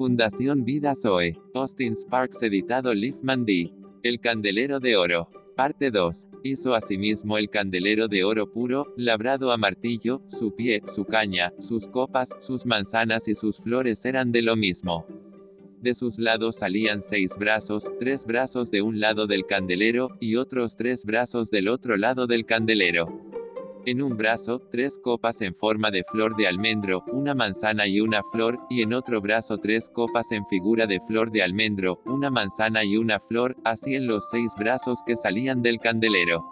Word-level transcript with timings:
Fundación 0.00 0.64
Vida 0.64 0.94
Zoe. 0.96 1.36
Austin 1.52 1.94
Sparks 1.94 2.42
editado 2.42 2.94
Liefman 2.94 3.44
D. 3.44 3.70
El 4.02 4.18
Candelero 4.18 4.80
de 4.80 4.96
Oro. 4.96 5.28
Parte 5.54 5.90
2. 5.90 6.26
Hizo 6.42 6.74
asimismo 6.74 7.36
el 7.36 7.50
candelero 7.50 8.08
de 8.08 8.24
oro 8.24 8.50
puro, 8.50 8.94
labrado 8.96 9.52
a 9.52 9.58
martillo, 9.58 10.22
su 10.28 10.56
pie, 10.56 10.80
su 10.86 11.04
caña, 11.04 11.52
sus 11.58 11.86
copas, 11.86 12.34
sus 12.40 12.64
manzanas 12.64 13.28
y 13.28 13.34
sus 13.34 13.58
flores 13.58 14.02
eran 14.06 14.32
de 14.32 14.40
lo 14.40 14.56
mismo. 14.56 15.04
De 15.82 15.94
sus 15.94 16.18
lados 16.18 16.56
salían 16.56 17.02
seis 17.02 17.36
brazos, 17.38 17.92
tres 17.98 18.24
brazos 18.24 18.70
de 18.70 18.80
un 18.80 19.00
lado 19.00 19.26
del 19.26 19.44
candelero, 19.44 20.16
y 20.18 20.36
otros 20.36 20.76
tres 20.76 21.04
brazos 21.04 21.50
del 21.50 21.68
otro 21.68 21.98
lado 21.98 22.26
del 22.26 22.46
candelero. 22.46 23.29
En 23.86 24.02
un 24.02 24.16
brazo, 24.16 24.60
tres 24.70 24.98
copas 24.98 25.40
en 25.40 25.54
forma 25.54 25.90
de 25.90 26.04
flor 26.04 26.36
de 26.36 26.46
almendro, 26.46 27.02
una 27.12 27.34
manzana 27.34 27.86
y 27.86 28.00
una 28.00 28.22
flor, 28.22 28.58
y 28.68 28.82
en 28.82 28.92
otro 28.92 29.20
brazo 29.20 29.58
tres 29.58 29.88
copas 29.88 30.32
en 30.32 30.46
figura 30.46 30.86
de 30.86 31.00
flor 31.00 31.30
de 31.30 31.42
almendro, 31.42 32.00
una 32.04 32.30
manzana 32.30 32.84
y 32.84 32.96
una 32.96 33.20
flor, 33.20 33.56
así 33.64 33.94
en 33.94 34.06
los 34.06 34.28
seis 34.30 34.52
brazos 34.58 35.02
que 35.06 35.16
salían 35.16 35.62
del 35.62 35.80
candelero 35.80 36.44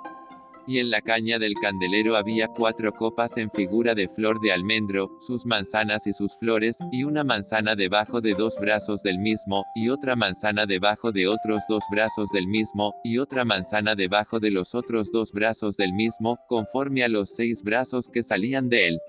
y 0.68 0.78
en 0.80 0.90
la 0.90 1.00
caña 1.00 1.38
del 1.38 1.54
candelero 1.54 2.14
había 2.16 2.46
cuatro 2.48 2.92
copas 2.92 3.38
en 3.38 3.50
figura 3.50 3.94
de 3.94 4.06
flor 4.06 4.38
de 4.40 4.52
almendro, 4.52 5.10
sus 5.22 5.46
manzanas 5.46 6.06
y 6.06 6.12
sus 6.12 6.36
flores, 6.36 6.78
y 6.92 7.04
una 7.04 7.24
manzana 7.24 7.74
debajo 7.74 8.20
de 8.20 8.34
dos 8.34 8.56
brazos 8.60 9.02
del 9.02 9.18
mismo, 9.18 9.64
y 9.74 9.88
otra 9.88 10.14
manzana 10.14 10.66
debajo 10.66 11.10
de 11.10 11.26
otros 11.26 11.64
dos 11.70 11.84
brazos 11.90 12.28
del 12.32 12.46
mismo, 12.46 12.94
y 13.02 13.16
otra 13.16 13.46
manzana 13.46 13.94
debajo 13.94 14.40
de 14.40 14.50
los 14.50 14.74
otros 14.74 15.10
dos 15.10 15.32
brazos 15.32 15.78
del 15.78 15.94
mismo, 15.94 16.38
conforme 16.48 17.02
a 17.02 17.08
los 17.08 17.34
seis 17.34 17.62
brazos 17.64 18.10
que 18.12 18.22
salían 18.22 18.68
de 18.68 18.88
él. 18.88 19.00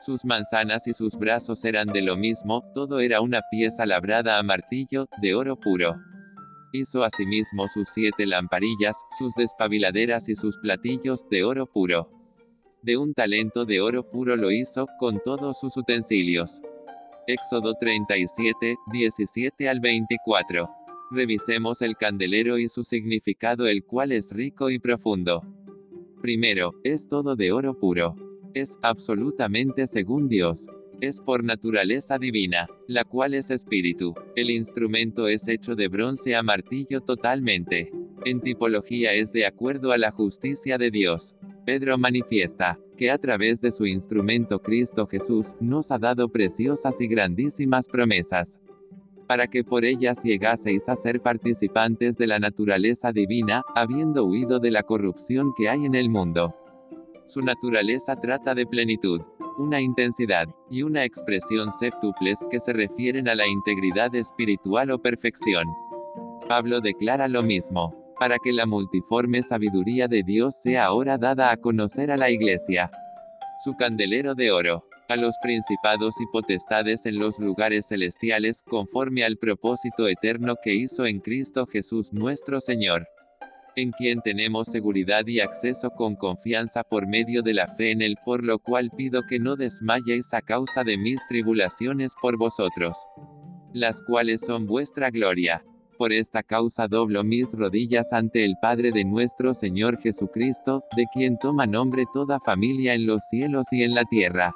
Sus 0.00 0.26
manzanas 0.26 0.86
y 0.86 0.92
sus 0.92 1.16
brazos 1.16 1.64
eran 1.64 1.88
de 1.88 2.02
lo 2.02 2.16
mismo, 2.16 2.70
todo 2.74 3.00
era 3.00 3.22
una 3.22 3.40
pieza 3.50 3.86
labrada 3.86 4.38
a 4.38 4.42
martillo, 4.42 5.06
de 5.22 5.34
oro 5.34 5.56
puro. 5.56 5.96
Hizo 6.72 7.02
asimismo 7.02 7.68
sus 7.68 7.88
siete 7.88 8.26
lamparillas, 8.26 9.02
sus 9.18 9.34
despabiladeras 9.34 10.28
y 10.28 10.36
sus 10.36 10.56
platillos, 10.58 11.28
de 11.28 11.42
oro 11.42 11.66
puro. 11.66 12.08
De 12.82 12.96
un 12.96 13.12
talento 13.12 13.64
de 13.64 13.80
oro 13.80 14.08
puro 14.08 14.36
lo 14.36 14.52
hizo, 14.52 14.86
con 14.98 15.20
todos 15.24 15.58
sus 15.58 15.76
utensilios. 15.76 16.62
Éxodo 17.26 17.74
37, 17.74 18.76
17 18.92 19.68
al 19.68 19.80
24. 19.80 20.70
Revisemos 21.10 21.82
el 21.82 21.96
candelero 21.96 22.56
y 22.56 22.68
su 22.68 22.84
significado 22.84 23.66
el 23.66 23.84
cual 23.84 24.12
es 24.12 24.30
rico 24.32 24.70
y 24.70 24.78
profundo. 24.78 25.42
Primero, 26.22 26.72
es 26.84 27.08
todo 27.08 27.34
de 27.34 27.50
oro 27.50 27.78
puro. 27.78 28.14
Es 28.54 28.78
absolutamente 28.82 29.88
según 29.88 30.28
Dios 30.28 30.68
es 31.00 31.20
por 31.20 31.44
naturaleza 31.44 32.18
divina, 32.18 32.68
la 32.86 33.04
cual 33.04 33.34
es 33.34 33.50
espíritu. 33.50 34.14
El 34.36 34.50
instrumento 34.50 35.28
es 35.28 35.48
hecho 35.48 35.74
de 35.74 35.88
bronce 35.88 36.36
a 36.36 36.42
martillo 36.42 37.00
totalmente. 37.00 37.90
En 38.24 38.40
tipología 38.40 39.14
es 39.14 39.32
de 39.32 39.46
acuerdo 39.46 39.92
a 39.92 39.98
la 39.98 40.10
justicia 40.10 40.76
de 40.76 40.90
Dios. 40.90 41.34
Pedro 41.64 41.96
manifiesta, 41.98 42.78
que 42.96 43.10
a 43.10 43.18
través 43.18 43.60
de 43.60 43.72
su 43.72 43.86
instrumento 43.86 44.60
Cristo 44.60 45.06
Jesús, 45.06 45.54
nos 45.60 45.90
ha 45.90 45.98
dado 45.98 46.28
preciosas 46.28 47.00
y 47.00 47.06
grandísimas 47.06 47.88
promesas. 47.88 48.60
Para 49.26 49.46
que 49.46 49.64
por 49.64 49.84
ellas 49.84 50.22
llegaseis 50.22 50.88
a 50.88 50.96
ser 50.96 51.20
participantes 51.20 52.18
de 52.18 52.26
la 52.26 52.38
naturaleza 52.38 53.12
divina, 53.12 53.62
habiendo 53.74 54.24
huido 54.24 54.58
de 54.58 54.70
la 54.70 54.82
corrupción 54.82 55.52
que 55.56 55.68
hay 55.68 55.86
en 55.86 55.94
el 55.94 56.10
mundo. 56.10 56.54
Su 57.30 57.42
naturaleza 57.42 58.16
trata 58.16 58.56
de 58.56 58.66
plenitud, 58.66 59.20
una 59.56 59.80
intensidad, 59.80 60.48
y 60.68 60.82
una 60.82 61.04
expresión 61.04 61.72
septuples 61.72 62.44
que 62.50 62.58
se 62.58 62.72
refieren 62.72 63.28
a 63.28 63.36
la 63.36 63.46
integridad 63.46 64.12
espiritual 64.16 64.90
o 64.90 65.00
perfección. 65.00 65.68
Pablo 66.48 66.80
declara 66.80 67.28
lo 67.28 67.44
mismo, 67.44 67.94
para 68.18 68.36
que 68.42 68.52
la 68.52 68.66
multiforme 68.66 69.44
sabiduría 69.44 70.08
de 70.08 70.24
Dios 70.24 70.60
sea 70.60 70.86
ahora 70.86 71.18
dada 71.18 71.52
a 71.52 71.56
conocer 71.56 72.10
a 72.10 72.16
la 72.16 72.30
Iglesia. 72.30 72.90
Su 73.62 73.76
candelero 73.76 74.34
de 74.34 74.50
oro, 74.50 74.82
a 75.08 75.14
los 75.14 75.36
principados 75.40 76.20
y 76.20 76.26
potestades 76.32 77.06
en 77.06 77.20
los 77.20 77.38
lugares 77.38 77.86
celestiales, 77.86 78.60
conforme 78.60 79.22
al 79.22 79.36
propósito 79.36 80.08
eterno 80.08 80.56
que 80.60 80.74
hizo 80.74 81.06
en 81.06 81.20
Cristo 81.20 81.64
Jesús 81.66 82.12
nuestro 82.12 82.60
Señor 82.60 83.06
en 83.76 83.92
quien 83.92 84.20
tenemos 84.20 84.68
seguridad 84.68 85.26
y 85.26 85.40
acceso 85.40 85.90
con 85.90 86.16
confianza 86.16 86.82
por 86.82 87.06
medio 87.06 87.42
de 87.42 87.54
la 87.54 87.68
fe 87.68 87.90
en 87.92 88.02
él, 88.02 88.16
por 88.24 88.44
lo 88.44 88.58
cual 88.58 88.90
pido 88.96 89.22
que 89.26 89.38
no 89.38 89.56
desmayéis 89.56 90.34
a 90.34 90.42
causa 90.42 90.84
de 90.84 90.96
mis 90.96 91.26
tribulaciones 91.26 92.14
por 92.20 92.36
vosotros, 92.36 93.06
las 93.72 94.02
cuales 94.02 94.42
son 94.42 94.66
vuestra 94.66 95.10
gloria. 95.10 95.64
Por 95.96 96.12
esta 96.12 96.42
causa 96.42 96.88
doblo 96.88 97.24
mis 97.24 97.52
rodillas 97.52 98.12
ante 98.12 98.44
el 98.44 98.54
Padre 98.60 98.90
de 98.90 99.04
nuestro 99.04 99.54
Señor 99.54 100.00
Jesucristo, 100.00 100.82
de 100.96 101.04
quien 101.12 101.38
toma 101.38 101.66
nombre 101.66 102.04
toda 102.12 102.40
familia 102.40 102.94
en 102.94 103.06
los 103.06 103.22
cielos 103.28 103.72
y 103.72 103.82
en 103.82 103.94
la 103.94 104.04
tierra, 104.04 104.54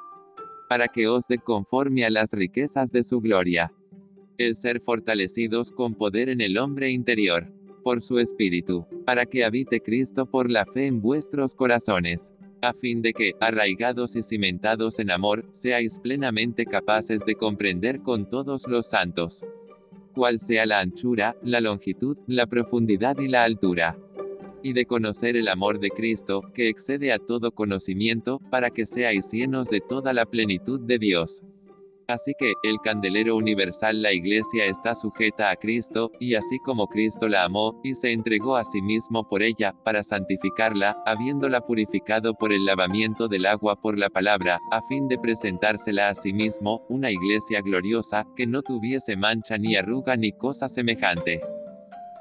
para 0.67 0.87
que 0.87 1.07
os 1.07 1.27
dé 1.27 1.37
conforme 1.37 2.03
a 2.05 2.09
las 2.09 2.33
riquezas 2.33 2.91
de 2.91 3.03
su 3.03 3.21
gloria, 3.21 3.71
el 4.37 4.55
ser 4.55 4.81
fortalecidos 4.81 5.71
con 5.71 5.93
poder 5.93 6.29
en 6.29 6.41
el 6.41 6.57
hombre 6.57 6.89
interior 6.89 7.54
por 7.85 8.01
su 8.01 8.17
Espíritu, 8.17 8.87
para 9.05 9.27
que 9.27 9.45
habite 9.45 9.79
Cristo 9.79 10.25
por 10.25 10.49
la 10.49 10.65
fe 10.65 10.87
en 10.87 11.03
vuestros 11.03 11.53
corazones, 11.53 12.31
a 12.59 12.73
fin 12.73 13.03
de 13.03 13.13
que, 13.13 13.33
arraigados 13.39 14.15
y 14.15 14.23
cimentados 14.23 14.97
en 14.97 15.11
amor, 15.11 15.45
seáis 15.51 15.99
plenamente 15.99 16.65
capaces 16.65 17.23
de 17.27 17.35
comprender 17.35 18.01
con 18.01 18.27
todos 18.27 18.67
los 18.67 18.87
santos, 18.87 19.45
cuál 20.15 20.39
sea 20.39 20.65
la 20.65 20.79
anchura, 20.79 21.35
la 21.43 21.61
longitud, 21.61 22.17
la 22.25 22.47
profundidad 22.47 23.19
y 23.19 23.27
la 23.27 23.43
altura, 23.43 23.95
y 24.63 24.73
de 24.73 24.87
conocer 24.87 25.37
el 25.37 25.47
amor 25.47 25.79
de 25.79 25.91
Cristo, 25.91 26.41
que 26.55 26.69
excede 26.69 27.13
a 27.13 27.19
todo 27.19 27.51
conocimiento, 27.51 28.39
para 28.49 28.71
que 28.71 28.87
seáis 28.87 29.31
llenos 29.31 29.69
de 29.69 29.79
toda 29.79 30.11
la 30.11 30.25
plenitud 30.25 30.79
de 30.79 30.97
Dios. 30.97 31.43
Así 32.07 32.33
que, 32.37 32.53
el 32.61 32.79
candelero 32.83 33.35
universal 33.35 34.01
la 34.01 34.13
iglesia 34.13 34.65
está 34.65 34.93
sujeta 34.93 35.49
a 35.49 35.55
Cristo, 35.55 36.11
y 36.19 36.35
así 36.35 36.59
como 36.59 36.87
Cristo 36.87 37.27
la 37.27 37.43
amó, 37.45 37.79
y 37.83 37.95
se 37.95 38.11
entregó 38.11 38.57
a 38.57 38.65
sí 38.65 38.81
mismo 38.81 39.27
por 39.27 39.41
ella, 39.41 39.73
para 39.83 40.03
santificarla, 40.03 40.97
habiéndola 41.05 41.61
purificado 41.61 42.35
por 42.35 42.53
el 42.53 42.65
lavamiento 42.65 43.27
del 43.27 43.47
agua 43.47 43.75
por 43.81 43.97
la 43.97 44.09
palabra, 44.09 44.59
a 44.71 44.81
fin 44.83 45.07
de 45.07 45.17
presentársela 45.17 46.09
a 46.09 46.15
sí 46.15 46.31
mismo, 46.31 46.85
una 46.89 47.09
iglesia 47.09 47.61
gloriosa, 47.61 48.25
que 48.35 48.45
no 48.45 48.61
tuviese 48.61 49.15
mancha 49.15 49.57
ni 49.57 49.75
arruga 49.75 50.15
ni 50.15 50.31
cosa 50.31 50.69
semejante, 50.69 51.41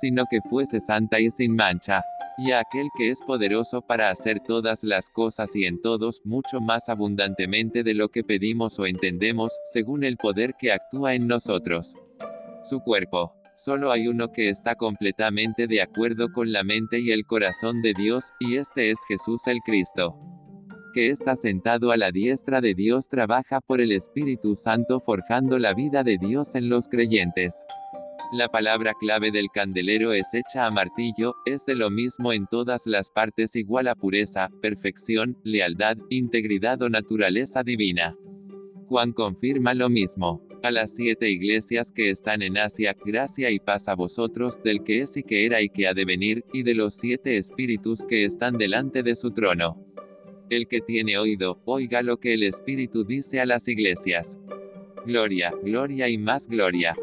sino 0.00 0.24
que 0.30 0.40
fuese 0.48 0.80
santa 0.80 1.20
y 1.20 1.30
sin 1.30 1.54
mancha 1.54 2.02
y 2.36 2.52
a 2.52 2.60
aquel 2.60 2.88
que 2.96 3.10
es 3.10 3.22
poderoso 3.22 3.82
para 3.82 4.10
hacer 4.10 4.40
todas 4.40 4.82
las 4.82 5.08
cosas 5.08 5.54
y 5.54 5.64
en 5.64 5.80
todos, 5.80 6.22
mucho 6.24 6.60
más 6.60 6.88
abundantemente 6.88 7.82
de 7.82 7.94
lo 7.94 8.08
que 8.08 8.24
pedimos 8.24 8.78
o 8.78 8.86
entendemos, 8.86 9.56
según 9.66 10.04
el 10.04 10.16
poder 10.16 10.54
que 10.58 10.72
actúa 10.72 11.14
en 11.14 11.26
nosotros. 11.26 11.94
Su 12.64 12.80
cuerpo. 12.80 13.32
Solo 13.56 13.92
hay 13.92 14.08
uno 14.08 14.32
que 14.32 14.48
está 14.48 14.74
completamente 14.74 15.68
de 15.68 15.80
acuerdo 15.80 16.32
con 16.32 16.52
la 16.52 16.64
mente 16.64 16.98
y 16.98 17.12
el 17.12 17.24
corazón 17.24 17.82
de 17.82 17.94
Dios, 17.94 18.32
y 18.40 18.56
este 18.56 18.90
es 18.90 18.98
Jesús 19.06 19.46
el 19.46 19.60
Cristo. 19.64 20.16
Que 20.92 21.10
está 21.10 21.36
sentado 21.36 21.92
a 21.92 21.96
la 21.96 22.10
diestra 22.10 22.60
de 22.60 22.74
Dios 22.74 23.08
trabaja 23.08 23.60
por 23.60 23.80
el 23.80 23.92
Espíritu 23.92 24.56
Santo 24.56 25.00
forjando 25.00 25.58
la 25.58 25.72
vida 25.72 26.02
de 26.02 26.18
Dios 26.18 26.54
en 26.54 26.68
los 26.68 26.88
creyentes. 26.88 27.64
La 28.32 28.48
palabra 28.48 28.94
clave 28.94 29.30
del 29.30 29.48
candelero 29.52 30.12
es 30.12 30.32
hecha 30.34 30.66
a 30.66 30.70
martillo, 30.70 31.36
es 31.44 31.66
de 31.66 31.74
lo 31.74 31.90
mismo 31.90 32.32
en 32.32 32.46
todas 32.46 32.86
las 32.86 33.10
partes 33.10 33.54
igual 33.54 33.86
a 33.86 33.94
pureza, 33.94 34.48
perfección, 34.60 35.36
lealtad, 35.44 35.98
integridad 36.10 36.82
o 36.82 36.88
naturaleza 36.88 37.62
divina. 37.62 38.16
Juan 38.86 39.12
confirma 39.12 39.74
lo 39.74 39.88
mismo. 39.88 40.42
A 40.62 40.70
las 40.70 40.94
siete 40.94 41.30
iglesias 41.30 41.92
que 41.92 42.10
están 42.10 42.40
en 42.40 42.56
Asia, 42.56 42.96
gracia 43.04 43.50
y 43.50 43.58
paz 43.58 43.88
a 43.88 43.94
vosotros, 43.94 44.62
del 44.62 44.82
que 44.82 45.00
es 45.00 45.16
y 45.16 45.22
que 45.22 45.44
era 45.44 45.60
y 45.60 45.68
que 45.68 45.86
ha 45.86 45.94
de 45.94 46.06
venir, 46.06 46.44
y 46.52 46.62
de 46.62 46.74
los 46.74 46.94
siete 46.96 47.36
espíritus 47.36 48.02
que 48.02 48.24
están 48.24 48.56
delante 48.56 49.02
de 49.02 49.14
su 49.14 49.30
trono. 49.30 49.76
El 50.48 50.66
que 50.66 50.80
tiene 50.80 51.18
oído, 51.18 51.60
oiga 51.66 52.02
lo 52.02 52.18
que 52.18 52.34
el 52.34 52.42
Espíritu 52.42 53.04
dice 53.04 53.40
a 53.40 53.46
las 53.46 53.68
iglesias. 53.68 54.38
Gloria, 55.06 55.52
gloria 55.62 56.08
y 56.08 56.16
más 56.16 56.48
gloria. 56.48 56.96